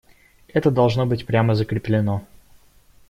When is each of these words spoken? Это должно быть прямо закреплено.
Это 0.47 0.71
должно 0.71 1.05
быть 1.05 1.27
прямо 1.27 1.53
закреплено. 1.53 2.25